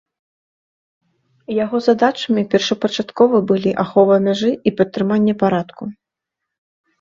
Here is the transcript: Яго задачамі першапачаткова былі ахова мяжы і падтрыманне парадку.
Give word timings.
Яго 1.63 1.77
задачамі 1.87 2.43
першапачаткова 2.53 3.37
былі 3.53 3.75
ахова 3.85 4.17
мяжы 4.25 4.51
і 4.71 4.75
падтрыманне 4.81 5.33
парадку. 5.45 5.83